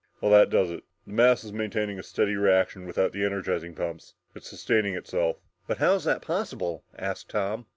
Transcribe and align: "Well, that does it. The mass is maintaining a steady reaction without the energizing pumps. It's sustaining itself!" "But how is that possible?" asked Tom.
"Well, 0.19 0.31
that 0.31 0.49
does 0.49 0.71
it. 0.71 0.83
The 1.05 1.13
mass 1.13 1.43
is 1.43 1.53
maintaining 1.53 1.99
a 1.99 2.01
steady 2.01 2.35
reaction 2.35 2.87
without 2.87 3.11
the 3.11 3.23
energizing 3.23 3.75
pumps. 3.75 4.15
It's 4.33 4.49
sustaining 4.49 4.95
itself!" 4.95 5.37
"But 5.67 5.77
how 5.77 5.93
is 5.93 6.05
that 6.05 6.23
possible?" 6.23 6.83
asked 6.97 7.29
Tom. 7.29 7.67